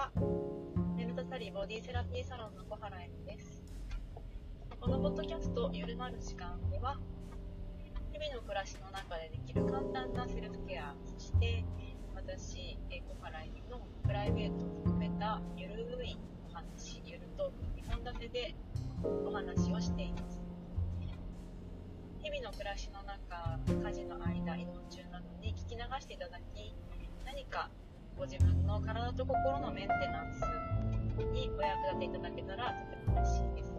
[0.00, 0.10] は。
[0.96, 3.62] メルタサリボディセラピーサロンの小原恵美です。
[4.80, 6.96] このポッドキャスト、ゆるまる時間では、
[8.10, 11.66] 日々の暮らしの中でできる簡単なセルフケア、そして
[12.14, 16.16] 私、小原恵美のプライベートを含めたゆるい
[16.48, 18.54] お話、ゆるトーク、2本立てで
[19.04, 20.40] お話をしています。
[22.22, 26.74] 日々の暮らしの中、家事の間、移動中などに聞き流していただき、
[27.26, 27.68] 何か
[28.20, 33.69] ご自分の体と心のメンテナンスにお役立ていただけたらとても嬉しいです。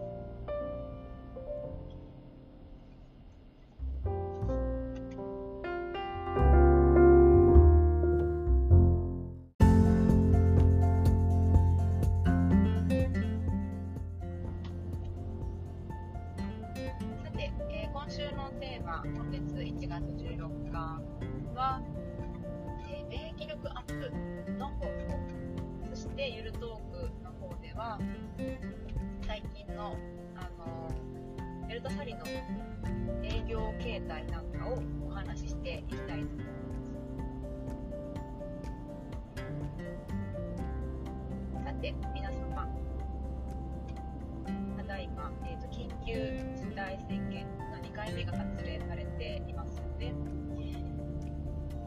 [46.12, 50.12] 緊急事態宣言の2回目が発令されていますので、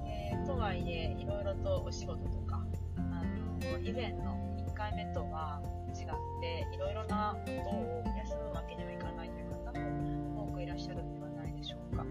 [0.08, 2.66] えーとはいえ、いろいろとお仕事とか、
[2.98, 4.36] あの以前の
[4.68, 12.04] 1回目とは違って、いろいろなことを休むわけにはいかないという方も多くいらっしゃるんではないでしょうか。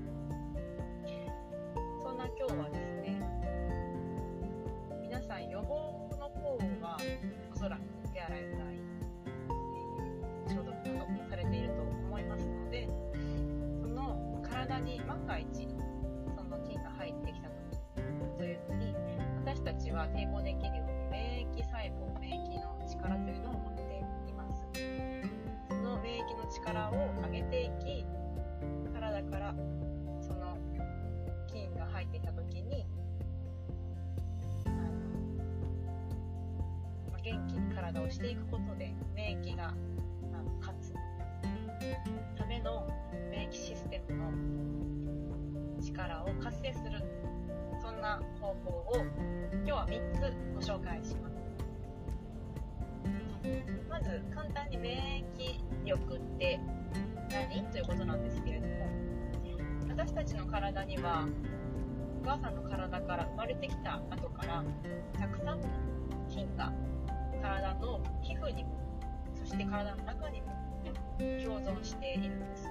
[2.00, 3.18] そんな今日はですね、
[5.02, 6.96] 皆さん予防の方は
[7.52, 7.80] おそらく
[8.12, 8.73] 手洗い
[14.74, 15.46] 体に万が一
[16.34, 17.78] その菌が入ってきた時
[18.38, 18.94] というのに
[19.44, 23.82] 私たちは抵抗できるように免疫細胞免疫の力というのを持って
[24.28, 24.66] います
[25.68, 26.94] その免疫の力を
[27.30, 28.04] 上げていき
[28.92, 29.54] 体から
[30.20, 30.58] その
[31.46, 32.84] 菌が入っていた時に、
[37.22, 39.72] 元気に体をしていくことで免疫が
[42.36, 42.86] ための
[43.30, 47.02] 免疫システムの力を活性する
[47.80, 48.96] そんな方法を
[49.52, 51.34] 今日は3つご紹介します
[53.88, 56.58] まず簡単に免疫力って
[57.30, 58.74] 何ということなんですけれども
[59.88, 61.26] 私たちの体には
[62.22, 64.64] お母さんの体から生まれてきた後から
[65.18, 65.68] たくさんの
[66.28, 66.72] 菌が
[67.42, 68.64] 体の皮膚に。
[68.64, 68.84] も
[69.34, 70.54] そして体の中にも
[71.64, 72.68] 存しているんです。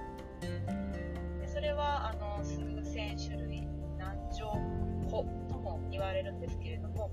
[1.40, 2.58] でそれはあの数
[2.92, 3.66] 千種類
[3.98, 4.52] 何兆
[5.10, 7.10] 個とも言われるんですけれども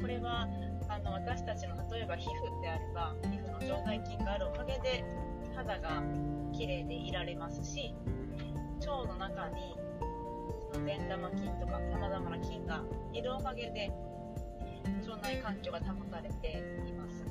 [0.00, 0.48] これは
[0.88, 5.04] あの私たちの例えば皮膚であれば皮膚の常在菌があるおかげで
[5.54, 6.02] 肌が
[6.52, 7.94] 綺麗でいられますし
[8.80, 9.76] 腸の中に
[10.84, 12.82] 善玉菌とかさまざまな菌が
[13.12, 13.90] いるおかげで
[15.08, 17.24] 腸内環境が保たれています。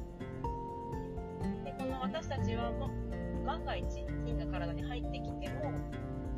[1.64, 3.05] でこの私たちはもう
[3.46, 3.86] 万が一
[4.26, 5.72] 菌が体に入ってきても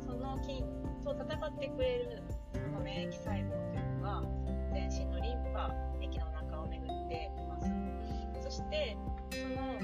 [0.00, 0.64] その菌
[1.02, 4.22] と戦ってくれるその免疫細胞というのが
[4.72, 7.70] 全身のリンパ液の中を巡っています。
[8.42, 8.96] そして
[9.30, 9.78] その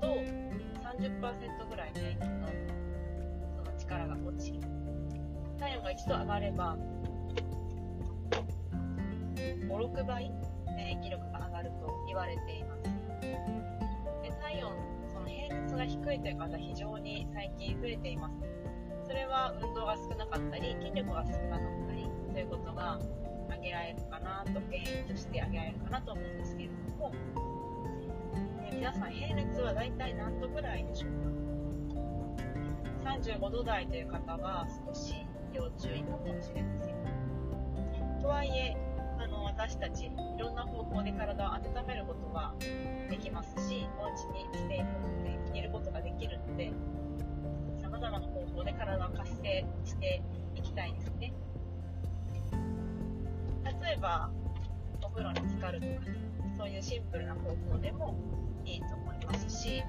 [0.00, 2.48] と30%ぐらい免疫の
[3.56, 4.60] その力が落ち
[5.58, 6.76] 体温が1度上がれば
[9.68, 10.30] 56倍
[10.76, 12.82] 免疫力が上がると言われています。
[14.22, 14.72] で体温
[15.12, 18.34] その平熱が低いという方非常に最近増えています。
[19.06, 22.98] それは運動が少なかったり筋力が少なかったりということが
[23.48, 27.12] 挙げられるかなと原因として挙げられるかなと思うんですけれども
[28.84, 31.12] 皆さん平熱はだいたい何度ぐらいでしょう
[33.06, 35.14] か？35度台という方は少し
[35.54, 38.20] 要注意かもしれません。
[38.20, 38.76] とはいえ
[39.18, 42.54] あの私たちいろんな方法で体を温めることは
[43.08, 46.70] できますしお家にステイホームでいることができるので
[47.80, 50.22] さまざまな方法で体を活性して
[50.56, 51.32] いきたいですね。
[53.80, 54.30] 例えば
[55.02, 55.92] お風呂に浸かるとか
[56.58, 58.14] そういうシンプルな方法でも
[58.64, 59.82] いいと思いますし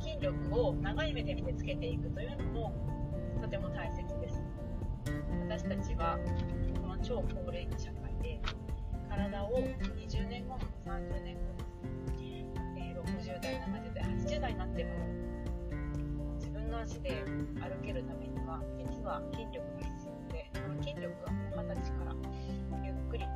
[0.00, 2.72] 筋力を長い目で見てつけていくというのも
[3.40, 4.42] とても大切です。
[5.40, 6.18] 私たちは
[6.80, 8.40] この超高齢化社会で
[9.08, 11.60] 体を20年後も30年後も、
[12.78, 14.90] え、60代70代80代になっても
[16.36, 17.24] 自分の足で
[17.60, 22.14] 歩けるためには実は筋力が必要でこの筋力はもう20歳から
[22.84, 23.30] ゆっくりと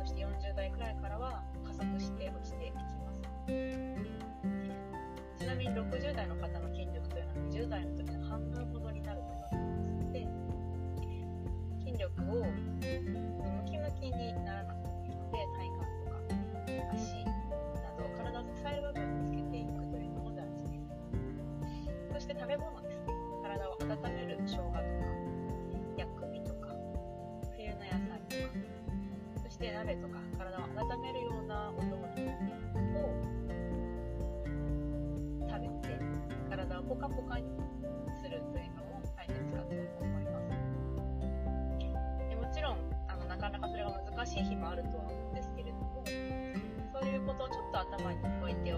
[0.00, 2.95] そして40代くらいからは加速して落ちていきます
[3.46, 3.75] thank you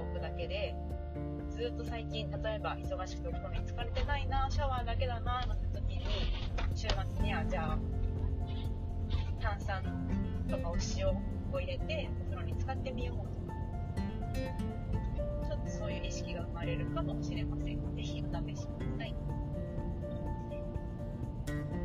[0.01, 0.75] おくだけで
[1.51, 6.05] ずっと最近例えば忙しくてお風呂に疲れてないなシャワーだけだななんて時に
[6.75, 7.79] 週末にはじゃあ
[9.41, 9.83] 炭酸
[10.49, 13.29] とかお塩を入れてお風呂に使ってみようとか。
[15.49, 17.97] ちょっとそういう意識が生まれるかもしれません。
[17.97, 19.15] ぜひお試しください。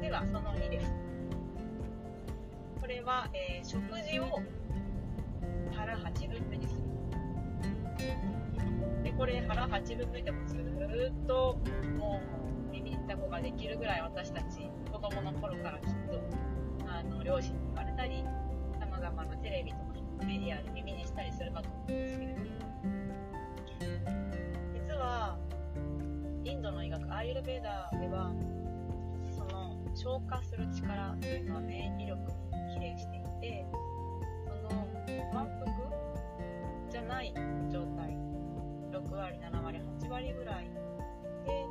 [0.01, 0.93] ではその2です。
[2.81, 4.41] これは、えー食事を
[5.73, 6.82] 腹8分目にする。
[9.03, 11.57] でこれ腹8分目でもずーっと
[11.97, 12.21] も
[12.69, 16.21] う耳にたこができるぐらい私たち子供の頃からきっと
[16.87, 18.23] あの両親に言われたり
[18.79, 19.93] さまざまなテレビとか
[20.25, 22.45] メディアで耳にしたりするかと思うんですけれども。
[24.73, 25.37] 実は
[26.45, 28.31] インドの医学アーユルベーダーでは
[29.35, 33.22] その消化する力というのは免疫力に比例していて
[37.03, 37.33] ない
[37.71, 38.17] 状態。
[38.93, 40.69] 6割7割8割ぐらい
[41.45, 41.65] で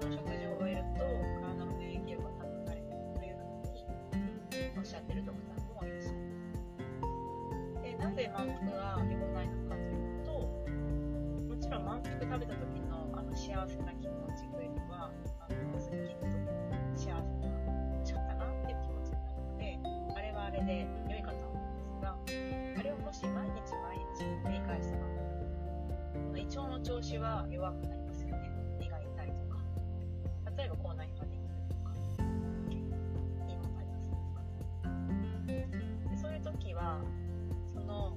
[0.00, 1.00] その食事を終えると
[1.40, 7.82] 体の免疫力が保たれるというふうにおっしゃってるドクターもいらっしゃいます。
[7.82, 10.30] でなぜ満腹が良くないのかというと
[11.54, 14.93] もちろん満腹食べた時のあの幸せな気持ちというのは
[27.18, 28.50] 腸の調子は弱くなりますよね。
[28.80, 29.58] 胃が痛いとか。
[30.56, 31.92] 例えば口内炎ができるとか
[32.68, 34.10] 胃もたれます。
[34.10, 34.42] とか
[35.46, 37.00] でそういう時は
[37.72, 38.16] その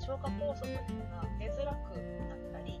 [0.00, 0.82] 消化酵素というの
[1.16, 1.96] が出づらく
[2.28, 2.80] なったり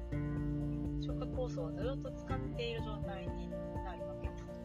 [1.00, 3.50] 消化酵素をずっと使っている状態に
[3.84, 4.60] なるわけです。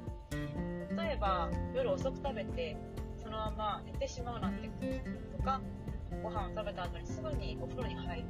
[0.95, 2.76] 例えば夜遅く食べて
[3.18, 4.73] そのまま寝てしまうなんてこ
[5.31, 5.62] ととか
[6.23, 8.28] ご飯を食べた後にすぐにお風呂に入る。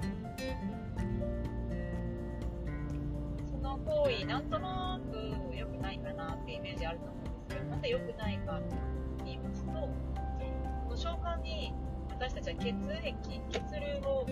[3.89, 8.63] 行為なんとなく良くないかなってイメージあると思うんですけどなんで良くないかと
[9.25, 9.89] 言いますとこ
[10.91, 11.74] の消化に
[12.12, 14.25] 私たちは血液血流を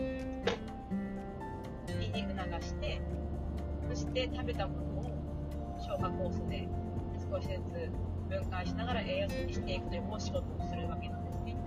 [2.00, 3.02] 胃に促して
[3.90, 6.68] そして食べたものを消化酵素で
[7.32, 7.90] 少しずつ
[8.30, 11.58] 分解しながら栄養素にしていくというお仕事をするわけなんですね。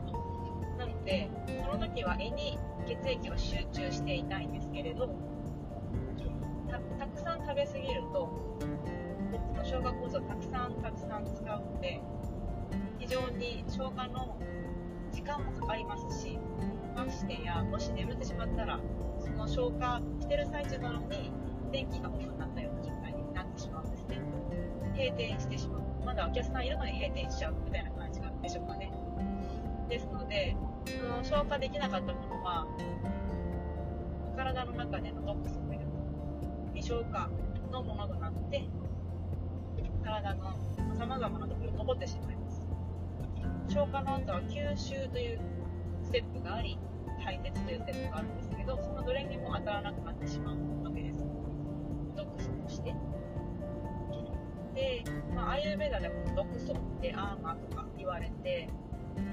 [0.79, 1.29] なので
[1.65, 5.09] その時は胃に血液を集中していたいんですけれど
[7.61, 8.59] べ過ぎるとこ
[9.55, 12.01] の消化酵素をたくさんたくさん使うので
[12.99, 14.39] 非常に消化の
[15.13, 16.39] 時間もかかりますし
[16.97, 18.81] ましてやもし眠ってしまったら
[19.19, 21.31] その消化してる最中なのに
[21.71, 24.19] 電気がオフになったような状態になってしまうんですね。
[24.97, 25.83] 閉店してしまう。
[26.05, 28.91] まだお客さんいるのに閉店しちゃうみたいな感じなんでしょうかね。
[29.89, 32.67] ですのでその消化できなかったものは
[34.37, 35.10] 体の中で
[36.91, 37.31] 消化
[37.71, 38.65] のものとなって
[40.03, 40.59] 体の
[40.99, 42.63] さまざまなところに残ってしまいます。
[43.69, 45.41] 消化の後は吸収という
[46.03, 46.77] ステップがあり
[47.25, 51.21] 排泄というステップがあるんですけどそのどれにも当たらなくなってしまうわけです。
[52.17, 52.93] 毒素として。
[54.75, 58.69] で、まあ、アイルベーダでも毒素ってアーマーとか言われて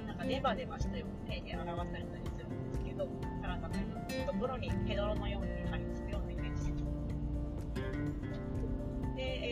[0.06, 3.08] なんかネバネバしたような手で表されたりするんですけど
[3.42, 3.74] 体の
[4.32, 5.47] ところにヘドロのように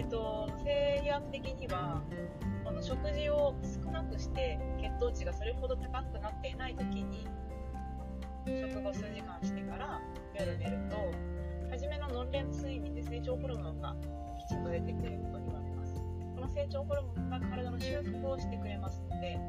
[0.07, 2.01] と、制約的には
[2.63, 7.27] この食事を少なくして血糖値がそれほど高くなっていない時に
[8.45, 9.99] 食後数時間してから
[10.39, 10.95] 夜寝ると
[11.71, 13.95] 初めのノンレム睡眠で成長ホルモンが
[14.39, 15.95] きちんと出てくることに言われます。
[16.35, 19.39] この成長ホルモンが体の修復をしてくれますので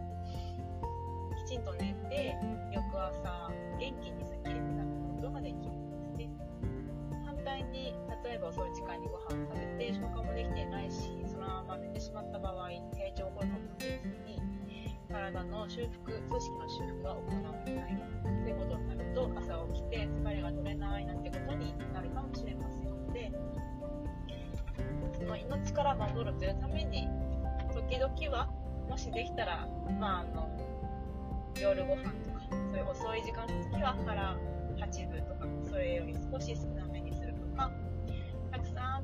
[1.46, 2.36] きちんと寝て
[2.72, 6.30] 翌朝元気にすっきり目覚めることができるんですね。
[7.24, 7.94] 反対に
[8.36, 14.40] えば遅い時間にご飯を食べて消化もできていないしそのまま寝てしまった場合成長ホルモンも出ずに
[15.08, 17.96] 体の修復組織の修復が行われない
[18.44, 23.32] ということになると朝起きて疲れが取れないなんてことになるかもしれませんので
[25.16, 27.08] その命から守るというために
[27.72, 28.48] 時々は
[28.88, 29.66] もしできたら、
[29.98, 30.48] まあ、あの
[31.58, 34.36] 夜ご飯とかそういう遅い時間の時は腹
[34.76, 37.70] 8分とかそれより少し少なめにするとか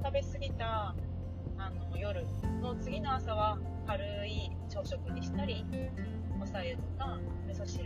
[0.04, 0.94] 食べ過ぎた
[1.58, 2.26] あの夜
[2.60, 3.56] の次の朝は
[3.86, 5.64] 軽い朝食にしたり
[6.42, 7.84] おさゆとか味噌汁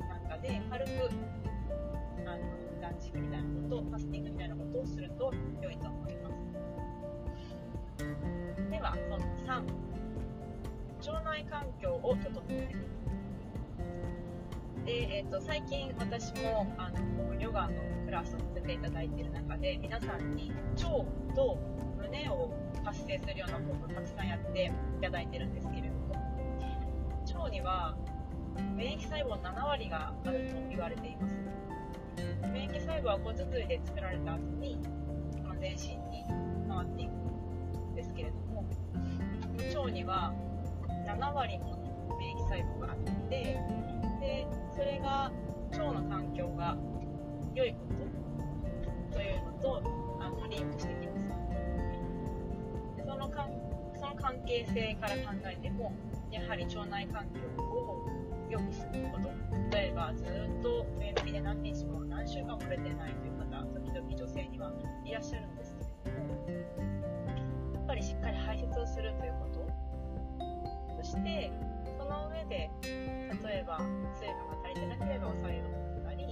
[0.00, 0.90] なんかで軽く
[2.26, 5.32] あの断食みたいなことファスティングみたいなことをすると
[5.62, 6.36] 良いと思います。
[8.68, 9.62] ではその3
[11.12, 12.86] 腸内環境を整える。
[14.90, 20.88] で、えーと、最近私もあのヨガのクラスをさせていただいている中で皆さんに腸
[21.32, 21.58] と
[21.96, 22.52] 胸を
[22.84, 26.16] 活性するようなことをたくさんやっていただいてるんですけれども
[27.38, 27.96] 腸には
[28.76, 31.36] 免疫細胞7割があると言われています。
[32.52, 34.76] 免疫細胞は骨髄で作られた後に
[35.60, 36.24] 全身に
[36.68, 38.64] 回っていくんですけれども
[39.82, 40.34] 腸には
[41.06, 41.79] 7割もの
[42.20, 42.98] 免疫細胞があっ
[43.30, 43.58] て
[44.20, 44.46] で
[44.76, 45.32] それが
[45.72, 46.76] 腸の環境が
[47.54, 47.78] 良いこ
[49.10, 49.16] と？
[49.16, 49.82] というのと
[50.20, 51.24] あのリンクしてきます。
[52.96, 53.48] でそのか
[53.98, 55.92] その関係性から考えても
[56.30, 58.06] やはり腸内環境を
[58.50, 59.30] 良くすること。
[59.74, 60.26] 例えばずっ
[60.62, 64.72] と便秘で何日も何週間も出てないという方時々女性には
[65.04, 66.34] いらっしゃるんですけれども
[67.74, 69.60] やっぱりしっかり排泄をするということ。
[71.02, 71.50] そして
[72.10, 73.78] の上で例えば
[74.18, 76.26] 水分が足りてなければお白湯を飲んだり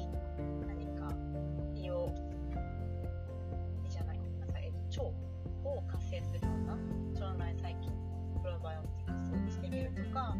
[0.66, 1.14] 何か
[1.76, 2.10] 胃を
[3.86, 4.20] 胃じゃない
[4.56, 5.14] えっと腸
[5.70, 6.74] を活性するような
[7.26, 7.92] 腸内細菌
[8.42, 10.34] プロバイオティクスをしてみるとか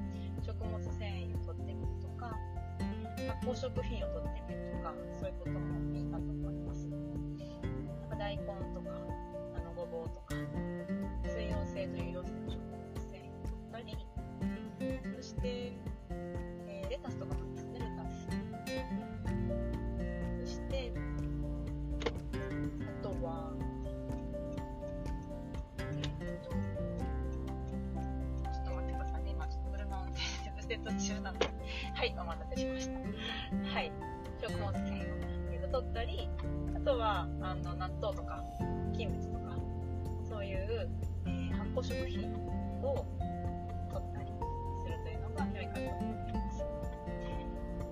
[0.44, 2.34] 食物繊維を取ってみるとか
[3.28, 5.97] 発酵食品を取ってみるとかそういうことも
[15.38, 15.72] そして、
[16.10, 18.26] えー、レタスとかもですねレタス
[20.40, 20.92] そして
[22.82, 23.52] あとは
[25.76, 29.30] ちょっと待ってくださいね。
[29.30, 30.76] 今ちょっと車を運転
[31.06, 31.46] 中なので。
[31.94, 32.98] はいお待たせしました。
[33.72, 33.92] はい。
[34.42, 36.28] 食物繊維を取ったり
[36.74, 38.42] あとはあの納豆とか
[38.96, 39.56] キムチとか
[40.28, 40.90] そういう、
[41.26, 42.34] えー、発酵食品
[42.82, 43.06] を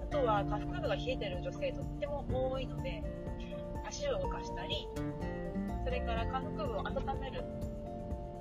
[0.02, 3.02] あとは下腹部が冷えてる女性とっても多いので
[3.87, 4.88] 足を動かしたり
[5.85, 7.45] それから下腹部を温める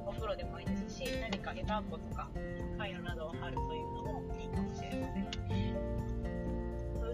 [0.05, 2.29] お風呂でもいいですし何か湯たんぽとか
[2.77, 5.45] カイロなどを貼るというのもいいかもしれません。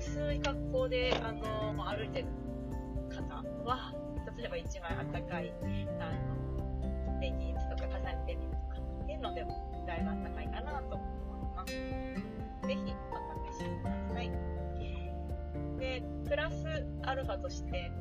[0.01, 2.25] 薄い格好であの歩いてる
[3.09, 3.93] 方は
[4.37, 5.53] 例えば1枚あったかい
[5.99, 6.11] あ
[7.05, 10.95] のレギンスとか重ねてみるとかっていうのでもだいぶあったかいかなと。
[10.95, 11.20] 思います
[11.65, 14.31] ぜひお試しください。
[15.79, 17.91] でプラスアルファとして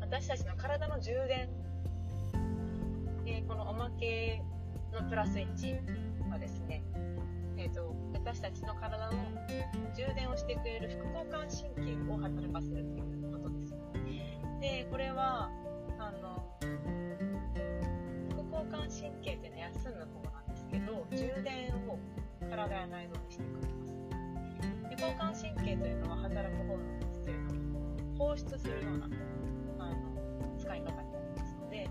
[0.00, 1.48] 私たちの体の充電。
[3.24, 4.40] でこのおまけ
[4.92, 6.82] のプラス1はですね、
[7.56, 9.12] えーと、私たちの体の
[9.96, 13.74] 充電をしてくれる副交感神経を働かせるということです
[14.60, 15.50] でこれは
[15.98, 16.46] あの
[18.30, 21.98] 副交感神経っていうのは休む方なんですけど充電を
[22.46, 23.96] 体や内臓にしてくれます
[24.88, 29.08] で交感神経というのは働くホルモンというのを放出するような
[29.78, 31.90] あの使い方になりますので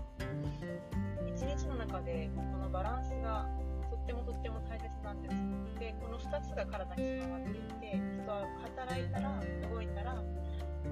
[1.28, 3.46] 一日の中でこのバランスが
[3.90, 5.34] とってもとっても大切なんです。
[5.78, 8.46] でこの2つが体につながっていて人は
[8.76, 10.22] 働いたら動いたら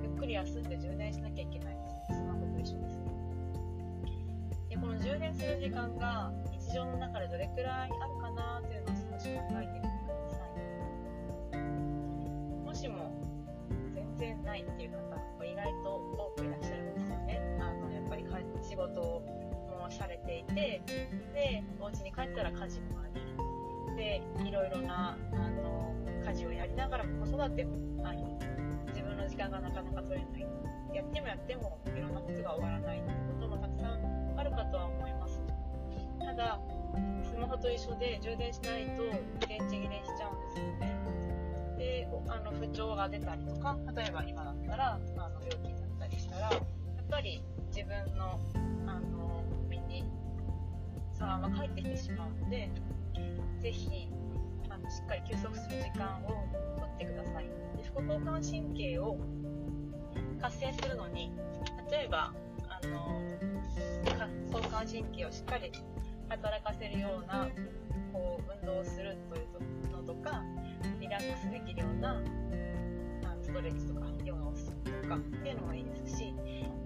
[0.02, 1.80] ゆっくり休んで充電しなきゃいけないで
[2.12, 3.00] すスマホと一緒です。
[4.68, 8.93] でこの充電する時間が日常の中でどれくらいあるかなというの
[9.24, 10.44] し考えてみてくださ
[12.72, 13.08] いしも
[13.94, 15.16] 全然ないっていう方が
[15.46, 17.40] 意外と多くいらっしゃるんですよね。
[17.60, 18.26] あのやっぱり
[18.60, 20.82] 仕事もされていて
[21.32, 25.94] でお家に帰ったら家事もありでいろいろなあの
[26.26, 28.18] 家事をやりながら子育てもあり
[28.88, 30.46] 自分の時間がなかなか取れない
[30.92, 35.23] やってもやってもいろんなことが終わらないっていうこともたくさんあるかとは思います
[36.24, 36.58] ただ
[37.22, 39.02] スマホと一緒で充電しないと
[39.46, 40.94] 電池切れしちゃうんですよね。
[41.78, 46.60] であの不調が出たりとか例えば今だったらあの病気だったりしたらやっ
[47.10, 47.42] ぱり
[47.74, 48.40] 自分の
[48.86, 50.04] あの身に
[51.12, 52.70] 差が返ってきてしまうので
[53.60, 54.08] ぜひ
[54.70, 56.28] あのしっかり休息する時間を
[56.78, 57.44] とってください。
[57.76, 59.18] で副交感神経を
[60.40, 61.32] 活性するのに
[61.90, 62.32] 例えば
[62.68, 63.20] あの
[64.52, 65.72] 交感神経をしっかり
[66.28, 67.48] 働かせるような
[68.12, 70.42] こう運動をするというのとか
[71.00, 72.22] リラックスできるような
[73.42, 76.34] ストレッチとかヨガをするとかっていうのもいいですし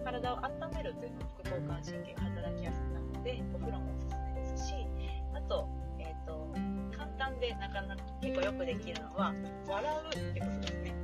[0.05, 4.75] 体を温めるというのも副交感神経が働きやすくなるのでお風呂もおすすめですし
[5.35, 5.69] あと,、
[5.99, 6.53] えーと、
[6.97, 9.35] 簡単でなかなか結構よくできるのは
[9.67, 10.95] 笑うってことですね。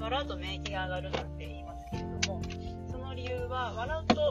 [0.00, 2.42] 笑うと免疫が上がるなんて言いますけれども
[2.90, 4.30] その理由は笑うと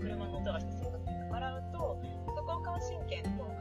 [0.00, 0.97] 車の音がしてそうだ
[1.38, 3.54] けど笑うと副交感神経の方が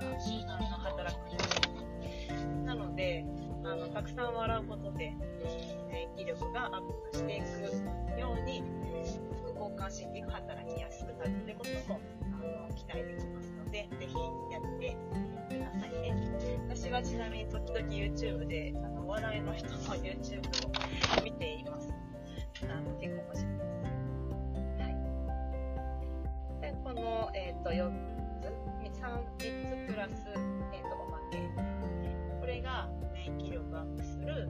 [0.48, 3.26] あの働くんですなので
[3.64, 5.14] あのたくさん笑うことで
[5.90, 6.82] 免疫力がアッ
[7.12, 8.64] プしていくように
[9.44, 14.16] 副交感神経が働きやすくなるってこともあの期待できますのでぜひ
[14.52, 14.98] やって
[15.50, 16.16] くださいね。
[16.70, 20.40] 私はちなみに時々 YouTube であのお笑いの人の YouTube
[21.20, 21.90] を見ています。
[22.64, 23.87] あの結構面白いです。
[26.88, 27.92] この、えっ、ー、と、4
[28.40, 28.48] つ、
[29.02, 30.26] 3, 3つプラス、
[30.72, 31.38] えっ、ー、と、おまけ。
[32.40, 34.48] これが免疫力アップする、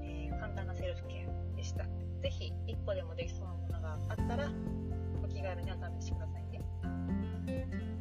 [0.00, 1.82] えー、簡単なセルフケアでした。
[1.82, 4.52] ぜひ、1個でもできそうなものがあったら、
[5.24, 7.93] お気軽にお試しくださいね。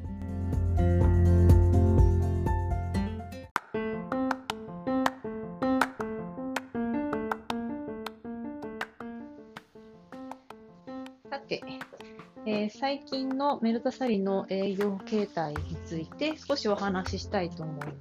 [12.66, 17.92] ー、最近のメルタサリの営業形態について少しお話ししたいと思いま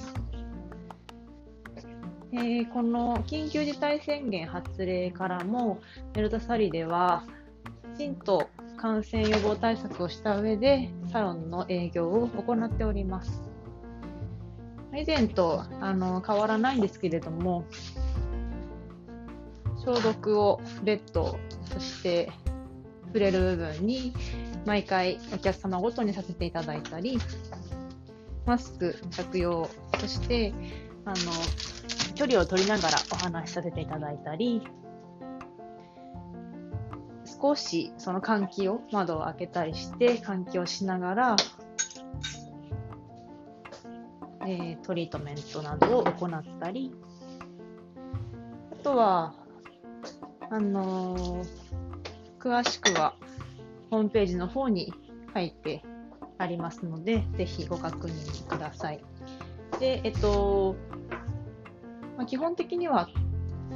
[0.00, 0.14] す。
[2.34, 5.80] えー、この緊急事態宣言発令からも
[6.14, 7.24] メルタサリでは
[7.94, 13.42] きちんと感染予防対策をした上でサロンの営業を行っております。
[14.94, 17.64] 以前とあの変わらないんですけれども
[19.84, 22.30] 消毒をベッドそして
[23.12, 24.14] 触れる部分に
[24.64, 27.18] 毎回お客様ごとにさせていただいたり、
[28.46, 29.68] マスク着用、
[30.00, 30.54] そして
[31.04, 31.16] あの
[32.14, 34.62] 距離を取りながらお話しさせていただいたり、
[37.42, 41.36] 少しその換気を、窓を開けたりして換気をしながら、
[44.46, 46.94] えー、トリートメントなどを行ったり、
[48.72, 49.34] あとは、
[50.48, 51.81] あのー
[52.42, 53.14] 詳しくは
[53.90, 54.92] ホームページの方に
[55.32, 55.84] 書いて
[56.38, 59.00] ありますので、ぜひご確認ください。
[59.78, 60.74] で、えっと、
[62.16, 63.08] まあ、基本的には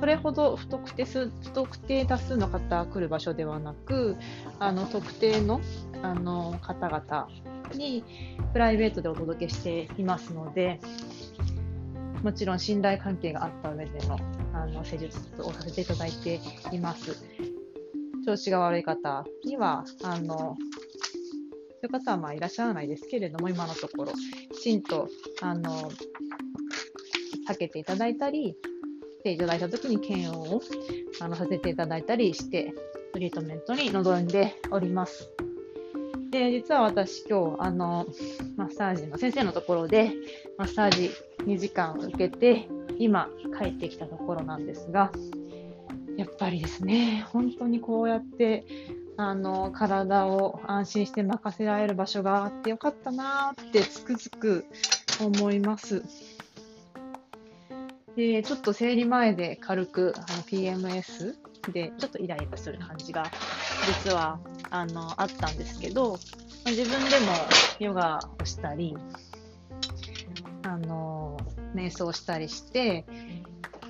[0.01, 4.17] それほど不特定数不特定多数の方が来る場所ではなく、
[4.59, 5.61] あの特定の
[6.03, 7.29] あの方々
[7.75, 8.05] に
[8.53, 10.81] プライベートでお届けしていますので、
[12.25, 14.19] もちろん信頼関係があった上での
[14.53, 16.41] あの施術をさせていただいて
[16.73, 17.46] います。
[18.27, 20.57] 調子が悪い方には、あの、そ
[21.83, 24.13] ういう方はまあいらっしゃらないですけれども、今のところ、
[24.53, 25.09] きちんと、
[25.41, 25.93] あの、
[27.49, 28.57] 避けていただいたり、
[29.21, 30.61] 来ていただいたときに検温を
[31.21, 32.75] あのさせていただいたりして、
[33.13, 35.31] トリートメントに臨んでおります。
[36.33, 38.07] で、実は私今日、あの、
[38.57, 40.11] マッサージの先生のところで、
[40.59, 41.11] マッサージ
[41.45, 42.67] 2時間受けて、
[42.99, 45.13] 今帰ってきたところなんですが、
[46.17, 48.65] やっぱりですね、本当にこうやって
[49.17, 54.67] あの体を安心して任せられる場所があってよかったなってつくづく
[55.21, 56.03] 思います。
[58.17, 61.35] でちょっと生理前で軽くあの PMS
[61.73, 63.31] でちょっとイライラする感じが
[63.87, 66.19] 実はあのあったんですけど、
[66.65, 67.33] 自分でも
[67.79, 68.97] ヨガをしたり、
[70.63, 71.37] あの
[71.75, 73.05] 瞑想したりして、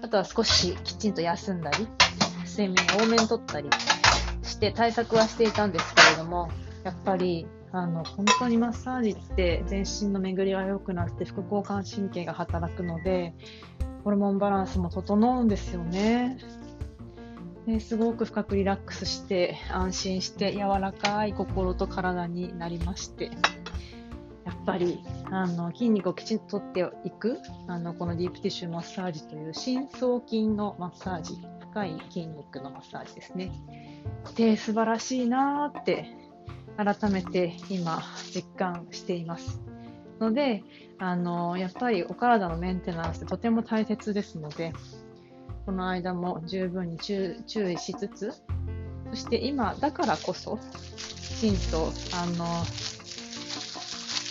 [0.03, 1.89] あとは少しきちんと休んだり、
[2.47, 3.69] 睡眠多めにとったり
[4.43, 6.51] して対策はしていたんですけれども、
[6.85, 13.35] やっぱり、あの本当にマッサージって全身の巡りが良くなって副交感神経が働くので
[14.03, 16.39] ホルモンバランスも整うんですよね。
[17.67, 23.33] ですごく深くリラックスして安心して柔らかい心と体になりまして
[24.47, 31.35] やっぱりあの筋肉をきちんと取っていくあのこのディープティッシュマッサージという深層筋のマッサージ
[31.73, 33.51] 深い筋肉のマッサージですね。
[34.37, 36.07] で素晴らしいなーって
[36.77, 38.01] 改めて今
[38.33, 39.61] 実感しています。
[40.21, 40.63] ので
[40.99, 44.73] あのやっぱりお体のメンテナンスってとても大切ですので
[45.67, 48.33] この間も十分に注意しつつ
[49.11, 50.59] そして今だからこそ
[50.97, 52.65] きちんとあの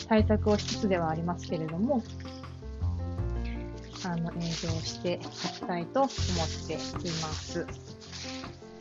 [0.08, 2.04] 対策をしつつではありますけれども
[4.06, 6.10] あの営業していきたいと思っ
[6.68, 6.84] ていま
[7.34, 7.66] す。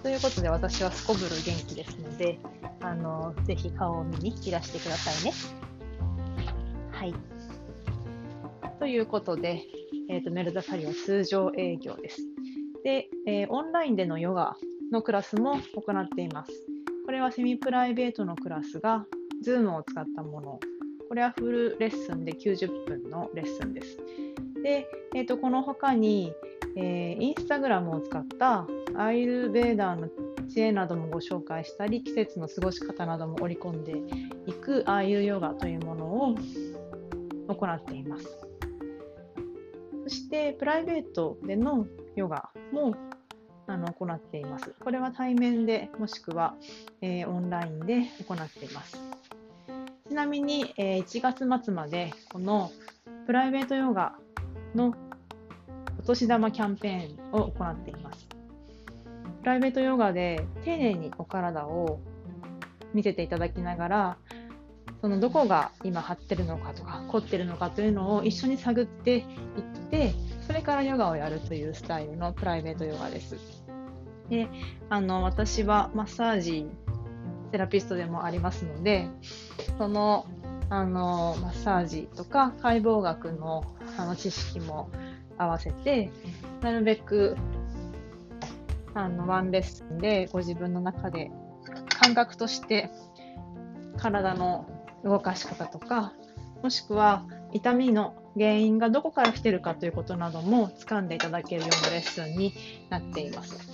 [0.02, 2.38] ということで私はすこぶる元気ですので、
[2.82, 5.32] あのぜひ顔を見にいらしてくださいね。
[6.92, 7.14] はい。
[8.78, 9.62] ということで、
[10.10, 12.20] えーと、メルダサリは通常営業です。
[12.84, 14.56] で、えー、オンラインでのヨガ
[14.92, 16.52] のクラスも行っています。
[17.06, 19.06] これはセミプライベートのクラスが
[19.42, 20.60] Zoom を使ったもの。
[21.14, 23.98] これはフルレッスンで90分のレッスンです。
[24.64, 26.32] で、えーと、この他に、
[26.74, 30.08] えー、インスタグラムを使ったアイルベーダーの
[30.48, 33.92] 知恵などもご紹介したり季節の過ごし方なども織り込んで
[34.48, 36.34] いくアーユヨガというものを
[37.46, 38.26] 行っています。
[40.02, 42.96] そしてプライベートでのヨガも
[43.68, 44.74] あの行っています。
[44.80, 46.56] これは対面でもしくは、
[47.00, 49.13] えー、オンラインで行っています。
[50.14, 52.70] ちなみに、えー、1月末までこの
[53.26, 54.14] プライベートヨガ
[54.72, 54.94] の
[55.98, 58.28] お年玉キャンペーンを行っています。
[59.40, 61.98] プライベートヨガで丁寧にお体を
[62.92, 64.16] 見せていただきながら
[65.00, 69.24] そのどこが今張ってるのかとか凝ってるのかというのを一緒に探っていっ
[69.90, 70.14] て
[70.46, 73.36] それからヨガをやるというスタイルのプライベートヨガです。
[74.30, 74.48] で
[74.90, 76.68] あの私はマッサージ
[77.54, 79.06] セラピストでもありますので
[79.78, 80.26] その
[80.70, 83.62] あのマッサージとか解剖学の
[83.96, 84.90] あの知識も
[85.38, 86.10] 合わせて
[86.62, 87.36] なるべく
[88.92, 91.30] あのワンレッスンでご自分の中で
[92.00, 92.90] 感覚として
[93.98, 94.66] 体の
[95.04, 96.12] 動かし方とか
[96.60, 102.52] もしくは痛みの原因がどこから来てるかということなども掴んでいただけるようなレッスンに
[102.90, 103.73] なっています。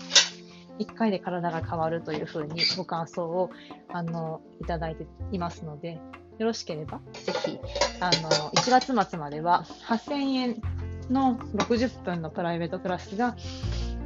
[0.80, 3.50] 1回で体が変わるというふうにご感想を
[3.88, 6.00] あのいただいていますので、
[6.38, 7.58] よろしければぜひ
[8.00, 10.62] あの1月末までは8000円
[11.10, 13.36] の60分のプライベートクラスが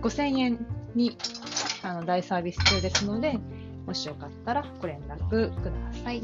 [0.03, 1.17] 5000円に
[1.83, 3.39] あの大サービス中ですので、
[3.87, 6.23] もしよかったらご連絡ください。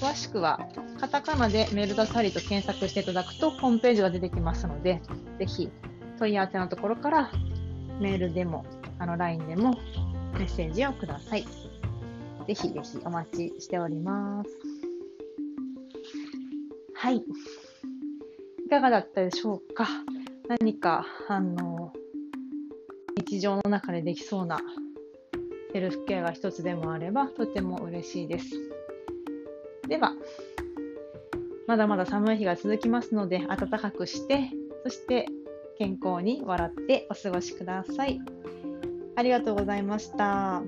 [0.00, 5.02] 詳しくは、カタカナでメールドサリと検索していただくとホームページが出てきますので、
[5.38, 5.70] ぜひ
[6.18, 7.30] 問い合わせのところから
[8.00, 8.64] メールでも、
[9.00, 9.72] あの LINE でも
[10.34, 11.42] メッセージをください。
[12.46, 14.50] ぜひぜひお待ちしております。
[16.94, 17.16] はい。
[17.16, 19.88] いかがだったでしょうか？
[20.48, 21.92] 何か、あの、
[23.16, 24.60] 日常の中でできそうな
[25.72, 28.46] セルフケアが一つでもあればとても嬉しいです。
[29.88, 30.12] では、
[31.66, 34.50] まだまだ寒い日が続きますので、暖かくして、
[34.84, 35.26] そして
[35.78, 38.20] 健康に笑ってお過ごしください。
[39.20, 40.62] ありがとうございました。